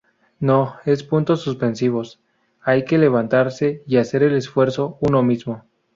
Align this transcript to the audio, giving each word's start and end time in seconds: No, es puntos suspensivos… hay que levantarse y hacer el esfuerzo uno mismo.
No, 0.39 0.77
es 0.85 1.03
puntos 1.03 1.41
suspensivos… 1.43 2.19
hay 2.63 2.85
que 2.85 2.97
levantarse 2.97 3.83
y 3.85 3.97
hacer 3.97 4.23
el 4.23 4.33
esfuerzo 4.35 4.97
uno 4.99 5.21
mismo. 5.21 5.65